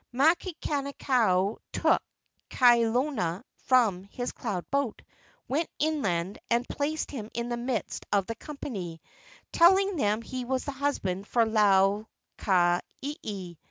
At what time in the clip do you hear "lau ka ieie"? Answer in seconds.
11.45-13.57